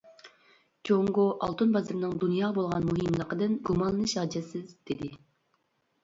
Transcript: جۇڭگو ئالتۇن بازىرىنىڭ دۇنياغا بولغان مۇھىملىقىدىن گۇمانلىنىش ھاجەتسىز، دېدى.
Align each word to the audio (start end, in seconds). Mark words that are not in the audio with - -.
جۇڭگو 0.87 1.25
ئالتۇن 1.47 1.75
بازىرىنىڭ 1.75 2.15
دۇنياغا 2.23 2.55
بولغان 2.55 2.87
مۇھىملىقىدىن 2.91 3.53
گۇمانلىنىش 3.69 4.15
ھاجەتسىز، 4.21 4.73
دېدى. 4.91 5.11